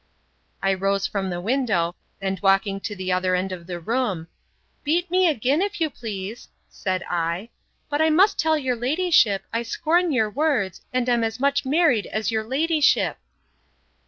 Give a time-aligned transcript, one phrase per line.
[0.63, 4.29] I rose from the window, and walking to the other end of the room,
[4.83, 7.49] Beat me again, if you please, said I,
[7.87, 12.07] but I must tell your ladyship, I scorn your words, and am as much married
[12.07, 13.19] as your ladyship!